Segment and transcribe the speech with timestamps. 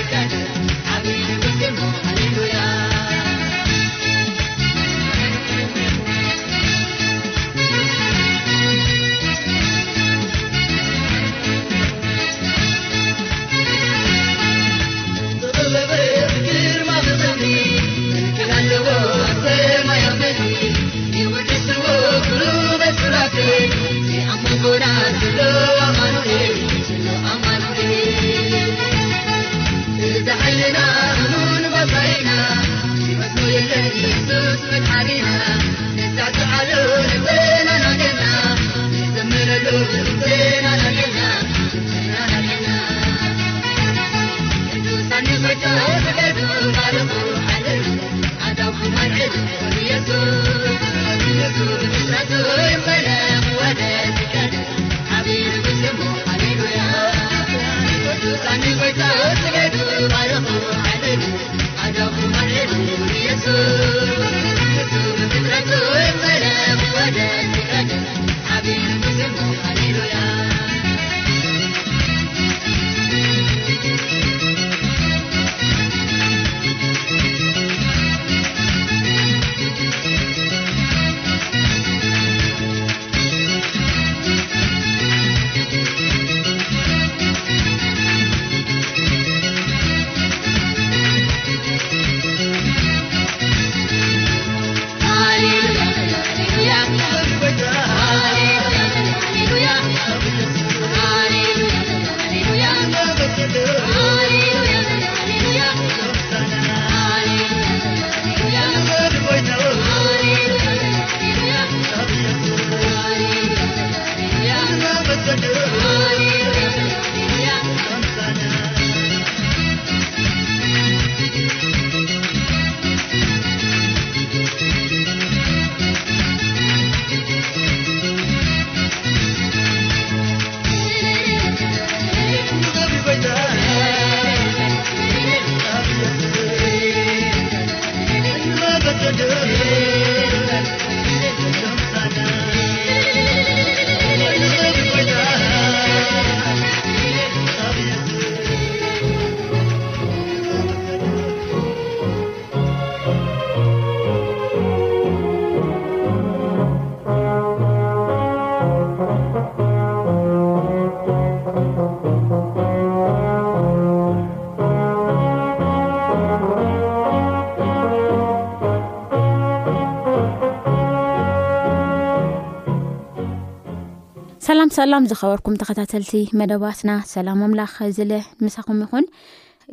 [174.87, 179.05] ስላም ዝኸበርኩም ተኸታተልቲ መደባትና ሰላም ኣምላኽ ዝለ ንምሳኹም ይኹን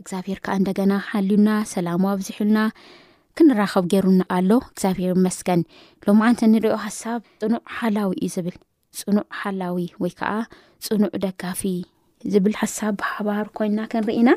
[0.01, 2.57] እግዚኣብሄር ከዓ እንደገና ሓልዩና ሰላሙ ኣብዚሕና
[3.39, 5.61] ክንራኸብ ገሩና ኣሎ እግዚኣብሄር መስገን
[6.07, 8.57] ሎማዓንተ ንሪኦ ሓሳብ ፅኑዕ ሓላዊ እዩ ብል
[9.01, 9.13] ፅዕ
[9.43, 10.33] ሓላዊ ወይ ከዓ
[10.87, 11.63] ፅኑዕ ደጋፊ
[12.35, 14.33] ዝብል ሓሳብ ሓባር ኮይና ክንርኢና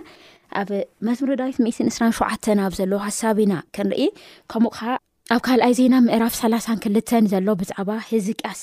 [0.61, 0.69] ኣብ
[1.09, 1.59] መስምር ዳዊት
[2.01, 4.03] 27ብ ዘለ ሓሳብ ኢና ከንርኢ
[4.53, 4.91] ከምኡከዓ
[5.35, 8.61] ኣብ ካኣይ ዘና ምዕራፍ ሳላሳ ክልተን ዘሎ ብዛዕባ ህዚቃስ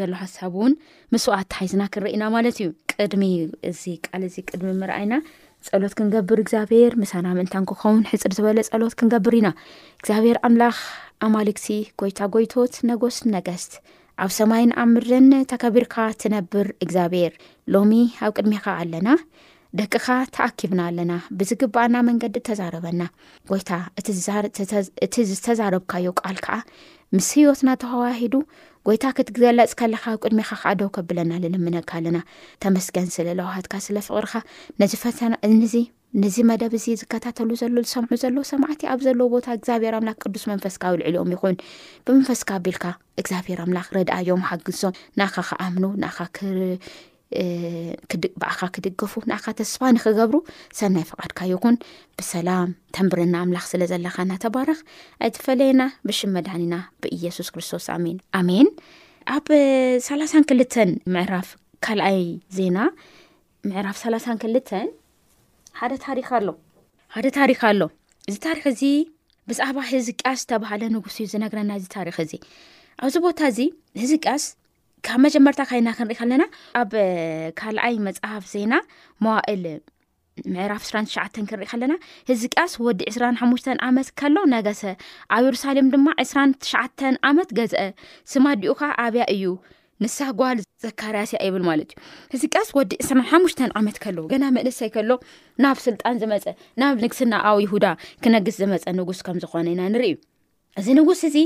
[0.00, 0.72] ዘሎ ሓሳብ እውን
[1.14, 3.38] ምስዋኣት ሃይዝና ክንርኢና ማለት እዩ ቅድሚዩ
[3.70, 5.14] እዚ ቃል እዚ ቅድሚ ምርኣይና
[5.68, 9.48] ፀሎት ክንገብር እግዚኣብሔር ምሳና ምእንታ ንክኸውን ሕፅር ዝበለ ፀሎት ክንገብር ኢና
[10.00, 10.78] እግዚኣብሔር ኣምላኽ
[11.26, 11.66] ኣማልክቲ
[12.00, 13.72] ጎይታ ጎይቶት ነጎስ ነገስት
[14.24, 17.32] ኣብ ሰማይን ኣምርን ተከቢርካ ትነብር እግዚኣብሔር
[17.74, 17.92] ሎሚ
[18.26, 19.08] ኣብ ቅድሚካ ኣለና
[19.78, 23.02] ደቅካ ተኣኪብና ኣለና ብዚ ግባአና መንገዲ ተዛረበና
[23.50, 23.70] ጎይታ
[25.06, 26.54] እቲ ዝተዛረብካዮ ቃል ከዓ
[27.16, 28.34] ምስ ህዮትና ተዋሂዱ
[28.86, 32.18] ጎይታ ክትገለፅ ከለኻ ቅድሚካ ከኣደው ከብለና ንልምነካ ኣለና
[32.62, 34.34] ተመስገን ስለ ለዋህትካ ስለ ፍቅርኻ
[34.80, 35.32] ነዚና
[36.22, 40.82] ነዚ መደብ እዚ ዝከታተሉ ዘሎ ዝሰምዑ ዘለዉ ሰማዕት ኣብ ዘለዉ ቦታ እግዚኣብሄር ኣምላክ ቅዱስ መንፈስካ
[40.94, 41.56] ብልዕልዮም ይኹን
[42.04, 42.84] ብመንፈስካ ኣቢልካ
[43.22, 46.56] እግዚኣብሔር አምላኽ ረዳኣዮም ሓግዞም ንኻ ከኣምኑ ንኻ ክር
[48.10, 50.34] ክበኣኻ ክድገፉ ንኣካ ተስፋ ንክገብሩ
[50.78, 51.76] ሰናይ ፈቓድካ ይኹን
[52.18, 54.78] ብሰላም ተንብርና ኣምላኽ ስለ ዘለካ እናተባርኽ
[55.26, 58.68] ኣይተፈለየና ብሽ መድኒና ብኢየሱስ ክርስቶስ ኣሜን ኣሜን
[59.36, 59.46] ኣብ
[60.06, 61.48] 3ላ 2ልተን ምዕራፍ
[61.86, 62.20] ካልኣይ
[62.58, 62.78] ዜና
[63.70, 64.70] ምዕራፍ 3ላሳ2ልተ
[65.82, 67.82] ኣሎሓደ ታሪክ ኣሎ
[68.30, 68.82] እዚ ታሪክ እዚ
[69.50, 72.32] ብዛዕባ ህዚ ቅያስ ዝተባሃለ ንጉስ ዩ ዝነግረና እዚ ታሪክ እዚ
[73.02, 73.58] ኣብዚ ቦታ እዚ
[74.02, 74.44] ህዚ ያስ
[75.06, 76.42] ካብ መጀመርታ ካይና ክንሪኢ ከለና
[76.80, 76.92] ኣብ
[77.60, 78.74] ካልኣይ መፅሃፍ ዜና
[79.24, 79.64] መዋእል
[80.54, 81.92] ምዕራፍ 2ትሸዓን ክንሪኢ ከለና
[82.30, 84.82] ህዚ ያስ ወዲ 2ራሓሙሽ ዓመት ከሎ ነገሰ
[85.36, 86.82] ኣብ የሩሳሌም ድማ 2ትሽዓ
[87.30, 87.82] ዓመት ገዝአ
[88.34, 89.44] ስማዲኡ ከዓ ኣብያ እዩ
[90.04, 91.98] ንሳ ጓል ዘካርያስያ ይብል ማለት እዩ
[92.32, 95.10] ህዚ ስ ወዲ 2ሓሽተ ዓመት ከሎ ገና መንሰይ ከሎ
[95.64, 96.46] ናብ ስልጣን ዝመፀ
[96.82, 97.86] ናብ ንግስና ኣብ ይሁዳ
[98.24, 100.16] ክነግስ ዝመፀ ንጉስ ከምዝኾነ ኢናንሪኢዩ
[100.80, 101.36] እዚ ንጉስ እዚ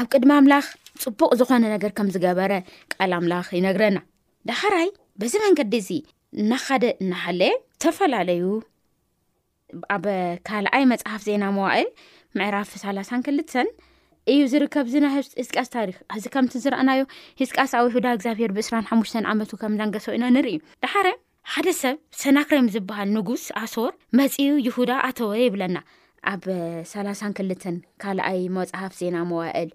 [0.00, 0.64] ኣብ ቅድሚ ኣምላኽ
[1.02, 2.52] ፅቡቅ ዝኾነ ነገር ከም ዝገበረ
[2.94, 3.98] ቃል ኣምላኽ ይነግረና
[4.48, 4.88] ዳኸራይ
[5.20, 5.88] በዚ መንገዲ እዚ
[6.42, 7.42] እናካደ እናሃለ
[7.76, 8.44] ዝተፈላለዩ
[9.94, 10.04] ኣብ
[10.48, 11.86] ካልኣይ መፅሓፍ ዜና መዋእል
[12.38, 13.68] ምዕራፍ 3ላሳን 2ልተን
[14.32, 15.06] እዩ ዝርከብ ዝና
[15.42, 17.00] ህስቃስ ታሪክ እዚ ከምቲ ዝረኣናዮ
[17.40, 21.08] ህዝቃስ ኣብ ሁዳ እግዚኣብሄር ብእስራ ሓሙሽተ ዓመቱ ከም ዘንገሶ ኢና ንሪኢ ዩ ዳሓረ
[21.52, 24.34] ሓደ ሰብ ሰናክረም ዝበሃል ንጉስ ኣሶር መፅ
[24.66, 25.78] ይሁዳ ኣተወ የብለና
[26.32, 26.44] ኣብ
[26.92, 29.70] ሳላሳን 2ልተን ካልኣይ መፅሓፍ ዜና መዋእል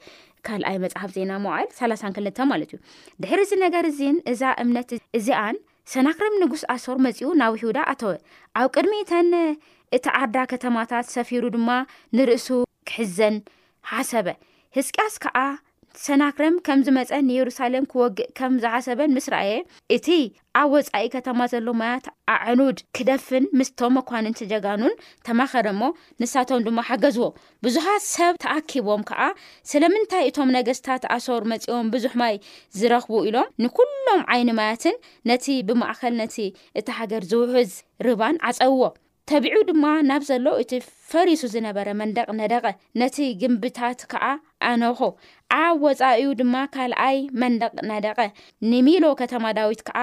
[0.47, 2.79] ካልኣይ መፅሓፍ ዜና መባል 3ላሳ 2ልተ ማለት እዩ
[3.23, 4.89] ድሕሪ እዚ ነገር እዚን እዛ እምነት
[5.19, 5.55] እዚኣን
[5.93, 8.11] ሰናክረም ንጉስ ኣሶር መፅኡ ናብ ሂሁዳ ኣተወ
[8.61, 9.29] ኣብ ቅድሚ ተን
[9.97, 11.69] እቲ ዓርዳ ከተማታት ሰፊሩ ድማ
[12.17, 12.47] ንርእሱ
[12.89, 13.35] ክሕዘን
[13.91, 14.27] ሓሰበ
[14.77, 15.37] ህዝቃስ ከዓ
[16.05, 19.51] ሰናክረም ከም ዝመፀ ንየሩሳሌም ክወግእ ከም ዝሓሰበን ምስ ረኣየ
[19.95, 20.07] እቲ
[20.59, 24.93] ኣብ ወፃኢ ከተማ ዘሎ ማያት ኣዕኑድ ክደፍን ምስቶም መኳንንተጀጋኑን
[25.29, 25.89] ተማኸረ ሞ
[26.23, 27.27] ንሳቶም ድማ ሓገዝዎ
[27.67, 29.21] ብዙሓት ሰብ ተኣኪቦም ከዓ
[29.71, 32.35] ስለምንታይ እቶም ነገስታት ኣሶር መፂኦም ብዙሕ ማይ
[32.81, 34.97] ዝረኽቡ ኢሎም ንኩሎም ዓይኒ ማያትን
[35.31, 36.37] ነቲ ብማእከል ነቲ
[36.81, 37.73] እቲ ሃገር ዝውሕዝ
[38.07, 38.87] ርባን ዓፀውዎ
[39.29, 40.69] ተቢዑ ድማ ናብ ዘሎ እቲ
[41.11, 42.65] ፈሪሱ ዝነበረ መንደቕ ነደቐ
[43.01, 44.25] ነቲ ግምብታት ከዓ
[44.69, 44.99] ኣነኾ
[45.55, 48.19] ኣብ ወፃእዩ ድማ ካልኣይ መንደቕ ነደቐ
[48.71, 49.97] ንሚሎ ከተማ ዳዊት ከዓ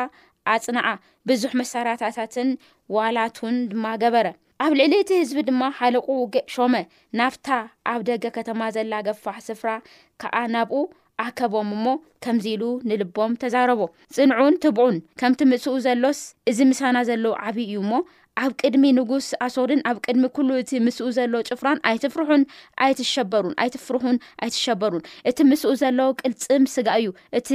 [0.53, 0.87] ኣጽንዓ
[1.29, 2.49] ብዙሕ መሰራታታትን
[2.97, 4.29] ዋላትን ድማ ገበረ
[4.65, 6.75] ኣብ ልዕሊ እቲ ህዝቢ ድማ ሓልቁ ውእ ሾመ
[7.21, 7.49] ናፍታ
[7.93, 9.69] ኣብ ደገ ከተማ ዘላገፋሕ ስፍራ
[10.23, 10.73] ከዓ ናብኡ
[11.23, 11.87] ኣከቦም እሞ
[12.25, 13.81] ከምዚ ኢሉ ንልቦም ተዛረቦ
[14.17, 17.93] ፅንዑን ትቡዑን ከምቲ ምስኡ ዘሎስ እዚ ምሳና ዘሎዉ ዓብዪ እዩ ሞ
[18.43, 21.79] ኣብ ቅድሚ ንጉስ ኣሶድን ኣብ ቅድሚ ሉ እቲ ምስኡ ዘሎ ጭፍራን
[22.85, 24.93] ኣይፍይሸበሩ
[25.31, 27.09] እቲ ምስኡ ዘሎ ቅልፅም ስጋ እዩ
[27.41, 27.49] እቲ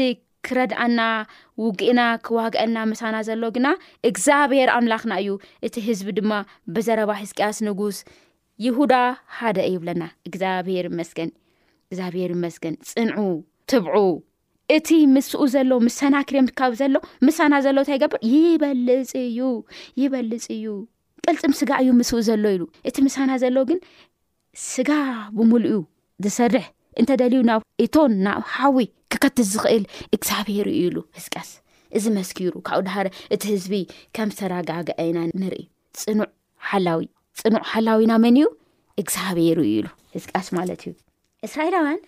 [0.47, 0.99] ክረዳኣና
[1.63, 3.67] ውግእና ክዋግአና ምሳና ዘሎ ግና
[4.09, 5.29] እግዚኣብሄር ኣምላኽና እዩ
[5.69, 6.31] እቲ ህዝቢ ድማ
[6.75, 7.99] ብዘረባ ህዝቅያስ ንጉስ
[8.67, 8.93] ይሁዳ
[9.41, 10.75] ሓደ ይብለና እግኣብሄ
[11.91, 13.27] ስእግኣብሄር መስገንፅዑ
[13.71, 14.01] ትቡዑ
[14.75, 16.93] እቲ ምስኡ ዘሎ ምሰና ክርዮ ትካብ ዘሎ
[17.27, 19.37] ምሳና ዘሎ እንታይገብር ይበልፅ እዩ
[20.01, 20.65] ይበልፅ እዩ
[21.25, 23.79] ቅልፅም ስጋ እዩ ምስኡ ዘሎ ኢሉ እቲ ምሳና ዘሎ ግን
[24.69, 24.89] ስጋ
[25.37, 25.79] ብምሉኡ
[26.25, 26.65] ዝሰርሕ
[27.01, 28.79] እንተደልዩ ናብ እቶን ናብ ሓዊ
[29.13, 29.83] ክከትስ ዝኽእል
[30.17, 31.49] እግዚብሔሩ ኢሉ ህዝቃስ
[31.97, 33.73] እዚ መስኪሩ ካብኡ ዳሃረ እቲ ህዝቢ
[34.15, 35.63] ከም ዝተራጋጋአና ንርኢ
[36.03, 36.29] ፅኑዕ
[36.69, 37.03] ሓላዊ
[37.41, 38.47] ፅኑዕ ሓላዊና መን እዩ
[39.03, 39.85] እግዚብሔሩ ኢሉ
[40.17, 40.93] ህዝቃስ ማለት እዩ
[41.47, 41.99] እስራኤላውያን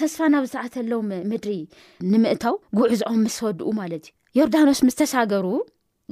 [0.00, 1.52] ተስፋ ናብ ዝተዓተሎም ምድሪ
[2.10, 5.46] ንምእታው ጉዕዝዖም ምስ ወድኡ ማለት እዩ ዮርዳኖስ ምስተሳገሩ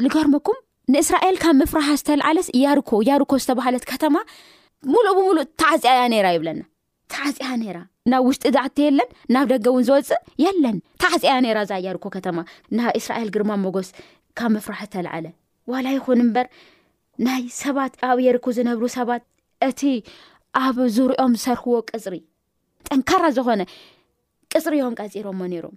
[0.04, 0.58] ንገርሞኩም
[0.92, 4.16] ንእስራኤል ካብ ምፍራሓ ዝተለዓለስ እያርኮ እያርኮ ዝተባሃለት ከተማ
[4.92, 6.60] ሙሉእ ብሙሉእ ታዓፅኣያ ራ ይብለና
[7.14, 7.80] ታዓፅያ ራ
[8.12, 12.38] ናብ ውሽጢ ዝእቲ የለን ናብ ደገ እውን ዝወፅእ የለን ታዓፂኣያ ራ እዛ ያርኮ ከተማ
[12.78, 13.90] ናብ እስራኤል ግርማ መጎስ
[14.40, 15.26] ካብ ምፍራሓ ዝተዓለ
[15.74, 16.48] ዋላ ይኹን እምበር
[17.28, 19.24] ናይ ሰባት ኣብ የርኩ ዝነብሩ ሰባት
[19.70, 19.80] እቲ
[20.64, 22.16] ኣብ ዝሪኦም ዝሰርክዎ ቅፅሪ
[22.86, 23.60] ጠንካራ ዝኾነ
[24.52, 25.74] ቅፅርዮም ቀፂሮምሞ ነሮም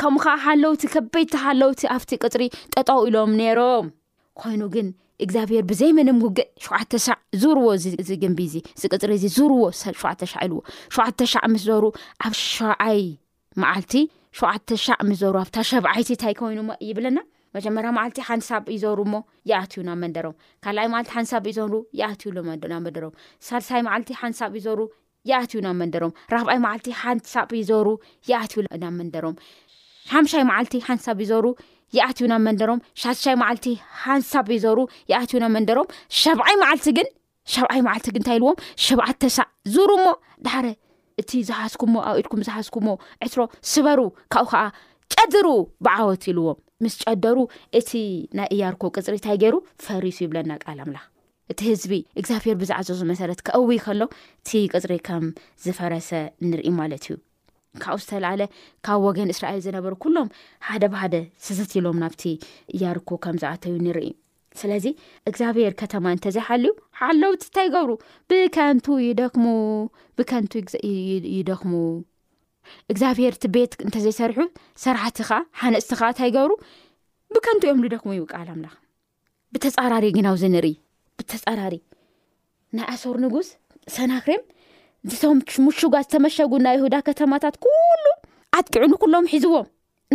[0.00, 2.42] ከምኡከ ሓለውቲ ከበይቲ ሃለውቲ ኣብቲ ቅፅሪ
[2.74, 3.86] ጠጠው ኢሎም ነሮም
[4.40, 4.86] ኮይኑ ግን
[5.24, 7.66] እግዚኣብሄር ብዘይመን ውግዕ ሸዓተ ሻዕ ዝርዎ
[8.22, 10.58] ግምቢ እዚ ዚቅፅሪ እዚ ዝርዎ ሸዓ ሻዕ ልዎ
[10.96, 11.84] ሸዓተ ሻዕ ምስ ሩ
[12.26, 13.02] ኣብ ሸዓይ
[13.62, 13.94] መዓልቲ
[14.38, 14.50] ሸዓ
[14.84, 17.18] ሻዕ ምስሩ ኣታ ሸብዓይቲ ንታይ ኮይኑ ይብለና
[17.56, 21.68] መጀመር ዓልቲ ሓንሳብ ይዘሩኣዩናደሓንሳ ሩደሳሳይ
[23.86, 23.88] ል
[24.30, 24.78] ንሳብ እይዘሩ
[25.30, 27.88] የኣትዩ ና መንደሮም ራኽባኣይ ማዓልቲ ሃንሳብ ዞሩ
[28.40, 29.36] ኣትዩ ና መንደሮም
[30.14, 31.46] ሓምሻይ መዓልቲ ሃንሳብ ዞሩ
[31.96, 33.66] ይኣትው ና መንደሮም ሻትሻይ ማዓልቲ
[34.04, 34.78] ሃንሳብ ይዞሩ
[35.10, 35.88] ይኣትዩ ና መንደሮም
[36.20, 37.08] ሸብዓይ መዓልቲ ግን
[37.54, 40.06] ሸብዓይ መዓልቲ ግ እንታይ ኢልዎም ሸብዓተሳዕ ዝሩሞ
[40.46, 40.66] ዳሕረ
[41.22, 42.94] እቲ ዝሃዝኩሞ ኣብ ኢድኩም ዝሃዝኩዎ
[43.26, 43.40] ዕትሮ
[43.72, 44.00] ስበሩ
[44.34, 44.64] ካብኡ ኸዓ
[45.14, 45.48] ጨድሩ
[45.86, 47.38] ብዓወት ይልዎም ምስ ጨደሩ
[47.80, 47.90] እቲ
[48.38, 49.54] ናይ እያርኮ ቅፅሪታይ ገይሩ
[49.86, 50.98] ፈሪሱ ይብለና ቃላምላ
[51.50, 54.02] እቲ ህዝቢ እግዚኣብሄር ብዝዓዘዙ መሰረት ከአውይ ከሎ
[54.40, 55.24] እቲ ቅፅሪ ከም
[55.64, 56.10] ዝፈረሰ
[56.48, 57.16] ንርኢ ማለት እዩ
[57.82, 58.42] ካብኡ ዝተላኣለ
[58.86, 60.28] ካብ ወገን እስራኤል ዝነበሩ ኩሎም
[60.66, 61.14] ሓደ ባሓደ
[61.46, 62.22] ተሰትሎም ናብቲ
[62.76, 64.08] እያርክቦ ከም ዝኣተዩ ንርኢ
[64.60, 64.86] ስለዚ
[65.30, 67.90] እግዚኣብሔር ከተማ እንተ ዘይሓልዩ ሓለውቲ እንታይ ገብሩ
[68.30, 68.42] ብን
[69.08, 69.44] ይደሙ
[70.20, 70.52] ብንቱ
[71.38, 71.72] ይደኽሙ
[72.92, 74.38] እግዚኣብሄር ቲ ቤት እንተዘይሰርሑ
[74.84, 76.52] ሰራሕቲ ከዓ ሓነስቲ ካኣ እንታይ ገብሩ
[77.36, 78.68] ብከንቲ ዮም ንደክሙ ይውቃልኣምላ
[79.54, 80.68] ብተፃራር ግናውዚ ንርኢ
[81.20, 81.74] ብተፀራሪ
[82.76, 83.48] ናይ ኣሶር ንጉስ
[83.96, 84.42] ሰናክሬም
[85.14, 88.04] እቶምሙሹጋ ዝተመሸጉ ናይ ይሁዳ ከተማታት ኩሉ
[88.58, 89.66] ኣትቂዑን ኩሎም ሒዝዎም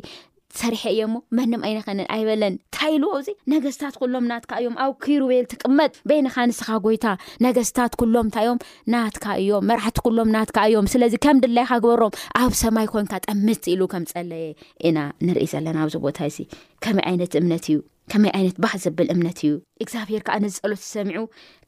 [0.60, 5.92] ሰሪሐ እየሞ መንም ኣይነኸነን ኣይበለን ንታይልዎ ኣዚ ነገስታት ኩሎም ናትካ እዮም ኣብ ክሩ ቤል ትቅመጥ
[6.08, 7.06] በንካ ንስኻ ጎይታ
[7.46, 8.60] ነገስታት ኩሎም እንታይ እዮም
[8.94, 13.62] ናትካ እዮም መራሕቲ ኩሎም ናትካ እዮም ስለዚ ከም ድለይ ካ ግበሮም ኣብ ሰማይ ኮይንካ ጠምት
[13.72, 14.46] ኢሉ ከም ፀለየ
[14.88, 16.38] ኢና ንርኢ ዘለና ኣብዚ ቦታ እዚ
[16.86, 17.78] ከመይ ዓይነት እምነት እዩ
[18.12, 19.54] ከመይ ዓይነት ባህ ዘብል እምነት እዩ
[19.88, 21.22] ግዚብሔር ከዓ ነዝፀሎት ዝሰሚዑ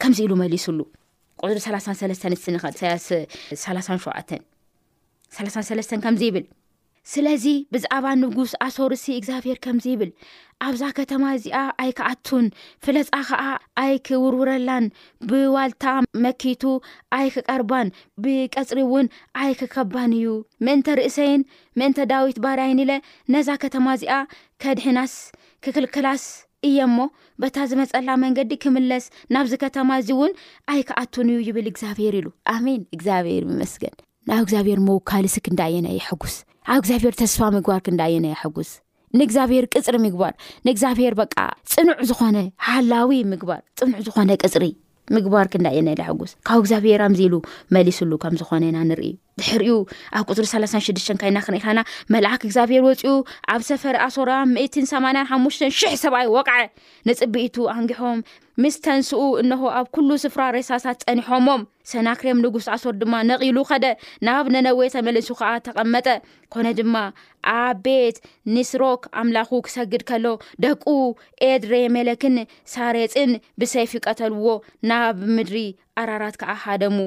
[0.04, 0.78] ከምዚ ኢሉ መሊሱሉ
[1.40, 1.58] ቅሪ
[6.10, 6.46] ኽልብል
[7.12, 7.44] ስለዚ
[7.74, 10.10] ብዛዕባ ንጉስ ኣሶርሲ እግዚኣብሄር ከምዚ ይብል
[10.66, 12.46] ኣብዛ ከተማ እዚኣ ኣይክኣቱን
[12.84, 13.42] ፍለፃ ከዓ
[13.82, 14.86] ኣይ ክውርውረላን
[15.30, 15.84] ብዋልታ
[16.24, 16.62] መኪቱ
[17.18, 17.92] ኣይክቀርባን
[18.24, 19.06] ብቀፅሪ እውን
[19.42, 20.26] ኣይክከባን እዩ
[20.68, 21.44] ምእንተ ርእሰይን
[21.80, 22.92] ምእንተ ዳዊት ባርይን ኢለ
[23.36, 24.18] ነዛ ከተማ እዚኣ
[24.64, 25.14] ከድሕናስ
[25.66, 26.26] ክክልክላስ
[26.70, 26.98] እየሞ
[27.42, 29.04] በታ ዝመፀላ መንገዲ ክምለስ
[29.36, 30.32] ናብዚ ከተማ እዚ እውን
[30.74, 33.96] ኣይክኣቱን እዩ ይብል እግዚኣብሄር ኢሉ ኣሜን እግዚኣብሄር ብመስገን
[34.30, 36.36] ናብ እግዚኣብሄር ሞውካል ስክ ንዳ የና ይሕጉስ
[36.72, 38.70] ኣብ እግዚኣብሄር ተስፋ ምግባር ክንዳይ የነይ ሕጉስ
[39.18, 40.32] ንእግዚኣብሄር ቅፅሪ ምግባር
[40.66, 41.36] ንእግዚኣብሄር በቃ
[41.72, 42.36] ፅኑዕ ዝኾነ
[42.68, 44.66] ሃላዊ ምግባር ፅኑዕ ዝኾነ ቅፅሪ
[45.16, 47.36] ምግባር ክንዳ የነለ ሕጉስ ካብ እግዚኣብሔር ኣምዚ ኢሉ
[47.76, 49.08] መሊስሉ ከም ዝኾነ ና ንርኢ
[49.40, 49.76] ድሕሪኡ
[50.18, 51.80] ኣብ ቁፅሪ 3ላሳንሽዱሽተን ካይና ክንኢከና
[52.12, 53.12] መላእክ እግዚኣብሄር ወፂኡ
[53.54, 56.56] ኣብ ሰፈሪ ኣሶር ም8ን ሓሙሽተ ሽሕ ሰብኣይ ወቅዐ
[57.08, 58.20] ንፅቢኢቱ ኣንጊሖም
[58.62, 63.86] ምስ ተንስኡ እንሆ ኣብ ኩሉ ስፍራ ሬሳሳት ፀኒሖሞም ሰናክሬም ንጉስ ኣሶር ድማ ነቒሉ ኸደ
[64.26, 66.08] ናብ ነነዌተመልእንሱ ከዓ ተቐመጠ
[66.54, 66.96] ኮነ ድማ
[67.54, 68.16] ኣ ቤት
[68.54, 70.26] ንስሮክ ኣምላኹ ክሰግድ ከሎ
[70.64, 70.86] ደቁ
[71.50, 72.36] ኤድሬ ሜለክን
[72.76, 74.46] ሳሬፅን ብሰይፊ ቀተልዎ
[74.92, 75.66] ናብ ምድሪ
[76.02, 76.98] ኣራራት ከዓ ሓደሙ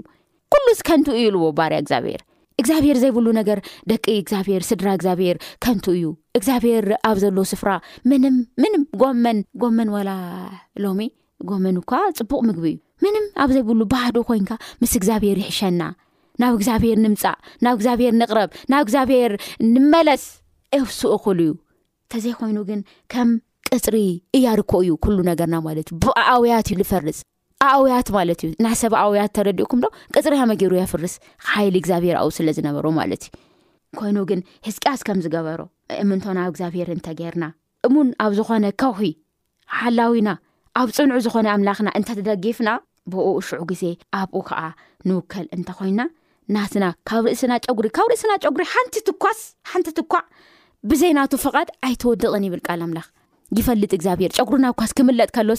[0.55, 2.21] ኩሉስ ከንቱ እዩ ዎ ባርያ እግዚኣብሄር
[2.61, 3.59] እግዚኣብሄር ዘይብሉ ነገር
[3.91, 6.05] ደቂ እግዚኣብሔር ስድራ እግዚብሄር ከንቱ እዩ
[6.39, 7.71] እግዚኣብሄር ኣብ ዘለ ስፍራ
[8.11, 8.23] ምን
[8.63, 10.11] ምን ጎመጎመን ወላ
[10.85, 11.05] ሎሚ
[11.51, 14.53] ጎመን እኳ ፅቡቅ ምግቢ እዩ ምንም ኣብ ዘይብሉ ባህዶ ኮይንካ
[14.83, 15.83] ምስ እግዚኣብሄር ይሕሸና
[16.43, 19.33] ናብ እግዚኣብሄር ንምፃእ ናብ እግዚብሄር ንቕረብ ናብ እግዚኣብሔር
[19.75, 20.25] ንመለስ
[20.77, 21.51] ኤብሱ እክሉ ዩ
[22.09, 22.81] እተዘይኮይኑ ግን
[23.13, 23.29] ከም
[23.73, 23.97] ቅፅሪ
[24.37, 27.19] እያርክ እዩ ኩሉ ነገርና ማለት እዩ ብኣኣውያት ዩልፈርፅ
[27.67, 31.15] ኣኣውያት ማለት እዩ ና ሰብ ኣኣውያት ተረዲኡኩም ዶ ቅፅሪ ያመገሩ የፍርስ
[31.55, 35.61] ይሊ ግዚኣብሄር ኣብ ስለዝነበሮማትኮይኑግህዝቅያዝ ከምዝገበሮ
[36.03, 37.45] እምንቶና ኣብ እግዚኣብሄር እንተገርና
[37.89, 39.11] እሙን ኣብ ዝኾነ ከውሂ
[39.79, 40.29] ሓላዊና
[40.81, 42.69] ኣብ ፅንዕ ዝኾነ ኣምላኽና እንተተደጊፍና
[43.13, 43.85] ብኡ ሽዑ ግዜ
[44.21, 44.63] ኣብኡ ከዓ
[45.09, 46.01] ንውከል እንተኮይና
[46.55, 50.25] ናትና ካብ ርእስና ጨጉሪ ካብ ርእስና ጨጉሪ ሓንቲ ትኳስ ሓንቲ ትኳዕ
[50.91, 53.07] ብዘይናቱ ፍቓድ ኣይትወድቕን ይብል ቃኣምላኽ
[53.59, 55.51] ይፈልጥ እግዚኣብሄር ጨጉርና ኳስ ክምለጥ ከሎ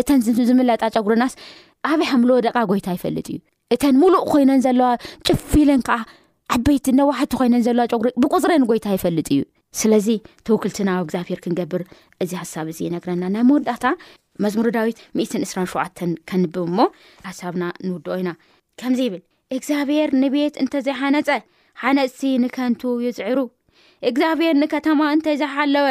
[0.00, 1.32] እተን ዝምለጣ ጨጉርናስ
[1.90, 3.38] ኣብ ሕምሎ ደቃ ጎይታ ይፈልጥ እዩ
[3.74, 4.88] እተን ሙሉእ ኮይነን ዘለዋ
[5.26, 5.96] ጭፊለን ከዓ
[6.56, 10.06] ዓበይት ነዋሕቲ ኮይነን ዘለዋ ጉሪ ብቁፅረን ጎይታ ይፈልጥ እዩስዚ
[10.54, 14.96] ውክት ብ ግኣብሄርብርዚ ሓሳብረይዳዊት
[15.50, 15.74] 7
[19.02, 21.28] ብብብግኣብሄር ንቤት እንተዘይ ሓነፀ
[21.80, 23.38] ሓነፅ ንከንቱ ይፅዕሩ
[24.08, 25.86] እግዚኣብሄር ንከተማ እንተይ ዝሓለወ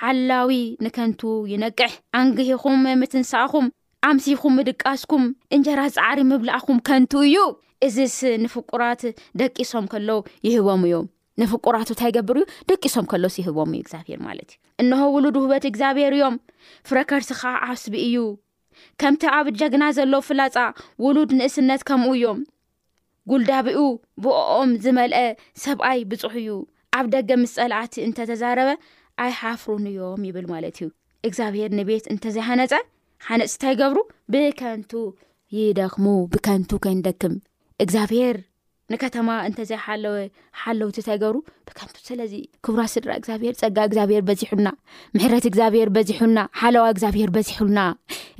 [0.00, 0.52] ሓላዊ
[0.84, 1.20] ንከንቱ
[1.52, 3.66] ይነቅሕ ኣንግሂኹም ምትንሳኣኹም
[4.08, 7.36] ኣምሲኹም እድቃስኩም እንጀራ ፃዕሪ ምብላእኹም ከንቱ እዩ
[7.86, 9.02] እዚስ ንፍቁራት
[9.40, 10.10] ደቂሶም ከሎዉ
[10.46, 10.94] ይህቦም እዮ
[11.40, 16.36] ንፍቁራት እንታይይገብር እዩ ደቂሶም ከሎስ ይህቦም እዩ እግዚኣብሔር ማለት እዩ እንሆ ውሉድ ውህበት እግዚኣብሔር እዮም
[16.88, 18.16] ፍረከርሲ ካዓ ዓስቢ እዩ
[19.00, 20.56] ከምቲ ኣብ ጀግና ዘሎ ፍላፃ
[21.06, 22.38] ውሉድ ንእስነት ከምኡ እዮም
[23.30, 23.82] ጉልዳቢኡ
[24.24, 25.18] ብኦም ዝመልአ
[25.64, 26.48] ሰብኣይ ብፁሕ እዩ
[26.98, 28.70] ኣብ ደገ ምስ ፀላዕቲ እንተተዛረበ
[29.24, 30.88] ኣይ ሓፍሩንዮም ይብል ማለት እዩ
[31.28, 32.72] እግዚኣብሄር ንቤት እንተዘይሓነፀ
[33.26, 33.98] ሓነፅ ተይገብሩ
[34.32, 34.92] ብከንቱ
[35.58, 37.34] ይደክሙ ብከንቱ ከንደክም
[37.84, 38.36] እግዚኣብሄር
[38.92, 40.14] ንከተማ እንተዘይሓለወ
[40.62, 41.36] ሓለውቲ ተይገብሩ
[41.68, 42.32] ብከንቱ ስለዚ
[42.66, 44.68] ክብራ ስድራ እግዚኣብሄር ፀጋ እግዚኣብሄር በዚሑልና
[45.16, 47.82] ምሕረት እግዚኣብሄር በዚሑልና ሓለዋ እግዚብሄር በዚሑልና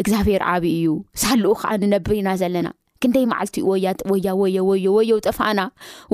[0.05, 2.69] እግዚኣብሄር ዓብዪ እዩ ሳልኡ ከዓ ንነብርኢና ዘለና
[3.03, 3.65] ክንደይ መዓልቲኡ
[4.11, 5.61] ወያወያ ወ ወዮ ወዮው ጠፋኣና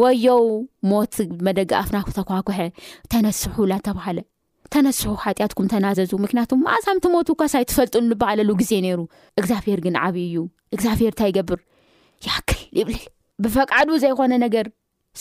[0.03, 0.43] ወዮው
[0.91, 1.15] ሞት
[1.47, 2.59] መደጋኣፍና ክተኳኩሐ
[3.13, 4.19] ተነስሑላ ተባሃለ
[4.75, 9.01] ተነስሑ ሓጢያትኩም ተናዘዙ ምክንያቱ ማዓሳምቲ ሞቱ እኳሳ ይትፈልጥ ዝበዓለሉ ግዜ ነይሩ
[9.41, 10.37] እግዚኣብሔር ግን ዓብ እዩ
[10.77, 11.61] እግዚኣብሔርንታ ይገብር
[12.51, 13.07] ክልይብልል
[13.45, 14.69] ብፈቃዱኡ ዘይኮነ ነገር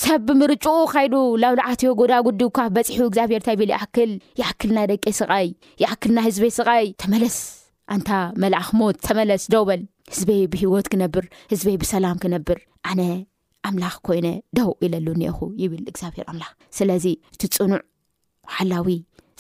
[0.04, 4.12] ሰብ ብምርጭኡ ካይዱ ላብ ላዓትዮ ጎዳጉዲካ በፅሒ እግዚኣብሔርንታ ብል ክል
[4.62, 5.48] ክልና ደቂ ስቃይ
[6.02, 7.38] ክልና ህዝቤ ስቃይ ተመለስ
[7.94, 8.12] አንታ
[8.44, 9.82] መላኣኽ ሞት ተመለስ ደውበል
[10.14, 12.60] ህዝበይ ብሂወት ክነብር ህዝበይ ብሰላም ክነብር
[12.92, 13.02] ኣነ
[13.68, 17.82] ኣምላኽ ኮይነ ደው ኢለሉ ኒአኹ ይብል እግዚኣብሄር ኣምላኽ ስለዚ እቲ ፅኑዕ
[18.48, 18.88] ባሓላዊ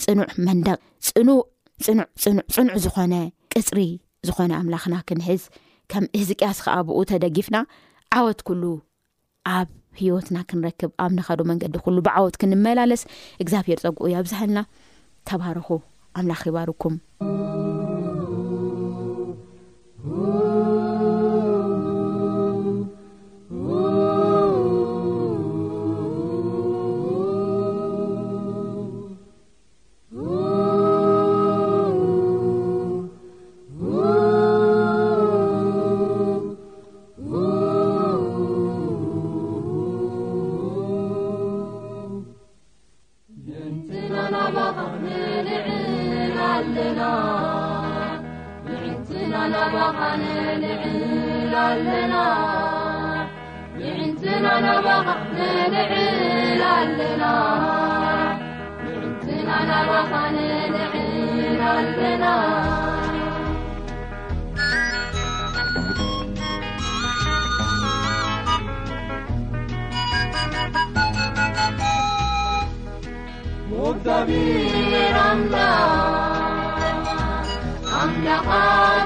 [0.04, 1.38] ፅኑዕ መንደቅ ፅኑዕ
[1.86, 3.14] ፅዕፅዕ ፅኑዕ ዝኾነ
[3.56, 3.80] ቅፅሪ
[4.28, 5.44] ዝኾነ ኣምላኽና ክንሕዝ
[5.92, 7.58] ከም እእዚ ቅያስ ከዓ ብኡ ተደጊፍና
[8.20, 8.64] ዓወት ኩሉ
[9.58, 13.04] ኣብ ሂወትና ክንረክብ ኣብ ንኸዶ መንገዲ ኩሉ ብዓወት ክንመላለስ
[13.44, 14.60] እግዚኣብሄር ፀጉዑ እዮ ኣብዝሃልና
[15.30, 15.70] ተባርኹ
[16.22, 16.96] ኣምላኽ ይባርኩም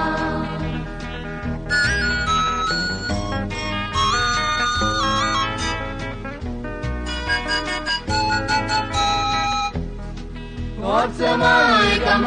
[12.11, 12.25] م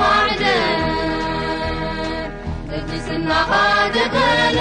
[2.88, 4.58] جس النهدكل